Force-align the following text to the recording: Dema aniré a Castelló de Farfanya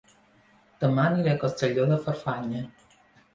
Dema 0.83 1.05
aniré 1.09 1.33
a 1.33 1.39
Castelló 1.43 1.85
de 1.93 1.99
Farfanya 2.07 2.65